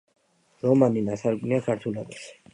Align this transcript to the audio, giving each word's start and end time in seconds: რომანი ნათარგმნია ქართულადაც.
რომანი 0.63 1.03
ნათარგმნია 1.11 1.61
ქართულადაც. 1.69 2.29